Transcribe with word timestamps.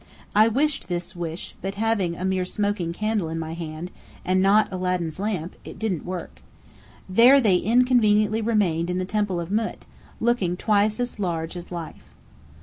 I 0.35 0.47
wished 0.47 0.87
this 0.87 1.15
wish, 1.15 1.53
but 1.61 1.75
having 1.75 2.15
a 2.15 2.25
mere 2.25 2.43
smoking 2.43 2.91
candle 2.91 3.29
in 3.29 3.37
my 3.37 3.53
hand, 3.53 3.91
and 4.25 4.41
not 4.41 4.67
Aladdin's 4.71 5.19
lamp, 5.19 5.55
it 5.63 5.77
didn't 5.77 6.07
work. 6.07 6.41
There 7.07 7.39
they 7.39 7.57
inconveniently 7.57 8.41
remained 8.41 8.89
in 8.89 8.97
the 8.97 9.05
Temple 9.05 9.39
of 9.39 9.49
Mût, 9.49 9.81
looking 10.19 10.57
twice 10.57 10.99
as 10.99 11.19
large 11.19 11.55
as 11.55 11.71
life. 11.71 12.15